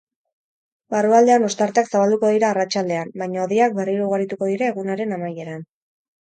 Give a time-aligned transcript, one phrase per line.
[0.93, 5.63] Barrualdean ostarteak zabalduko dira arratsaldean, baina hodeiak berriro ugarituko dira egunaren amaieran.